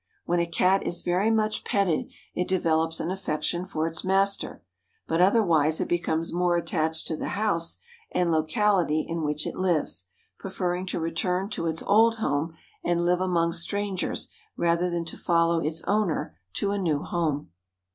When 0.25 0.39
a 0.39 0.47
Cat 0.47 0.81
is 0.81 1.03
very 1.03 1.29
much 1.29 1.63
petted 1.63 2.07
it 2.33 2.47
develops 2.47 2.99
an 2.99 3.11
affection 3.11 3.67
for 3.67 3.85
its 3.87 4.03
master, 4.03 4.63
but 5.07 5.21
otherwise 5.21 5.79
it 5.79 5.87
becomes 5.87 6.33
more 6.33 6.57
attached 6.57 7.05
to 7.05 7.15
the 7.15 7.27
house 7.37 7.77
and 8.11 8.31
locality 8.31 9.05
in 9.07 9.23
which 9.23 9.45
it 9.45 9.53
lives, 9.55 10.07
preferring 10.39 10.87
to 10.87 10.99
return 10.99 11.49
to 11.49 11.67
its 11.67 11.83
old 11.83 12.15
home 12.17 12.55
and 12.83 13.05
live 13.05 13.21
among 13.21 13.51
strangers 13.53 14.29
rather 14.57 14.89
than 14.89 15.05
to 15.05 15.17
follow 15.17 15.59
its 15.59 15.83
owner 15.83 16.35
to 16.53 16.71
a 16.71 16.79
new 16.79 17.03
home. 17.03 17.51